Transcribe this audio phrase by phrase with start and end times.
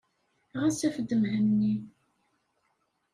[0.59, 1.73] Ɣas af-d Mhenni.